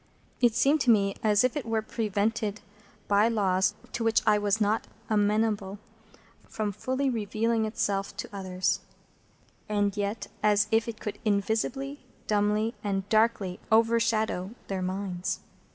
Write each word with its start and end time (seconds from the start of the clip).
It 0.41 0.55
seemed 0.55 0.81
to 0.81 0.89
me 0.89 1.13
as 1.21 1.43
if 1.43 1.55
it 1.55 1.63
were 1.63 1.83
prevented, 1.83 2.61
by 3.07 3.27
laws 3.27 3.75
to 3.91 4.03
which 4.03 4.21
I 4.25 4.39
was 4.39 4.59
not 4.59 4.87
amenable, 5.11 5.77
from 6.49 6.71
fully 6.71 7.07
revealing 7.07 7.65
itself 7.65 8.17
to 8.17 8.29
others, 8.35 8.79
and 9.69 9.95
yet 9.95 10.25
as 10.41 10.65
if 10.71 10.87
it 10.87 10.99
could 10.99 11.19
invisibly, 11.23 11.99
dumbly, 12.25 12.73
and 12.83 13.07
darkly 13.09 13.59
overshadow 13.71 14.55
their 14.69 14.81
minds. 14.81 15.41